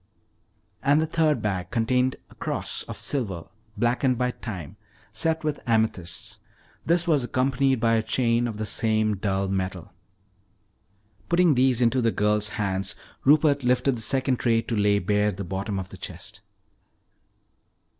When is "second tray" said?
14.01-14.63